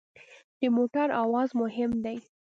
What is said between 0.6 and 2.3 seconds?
موټر اواز مهم دی.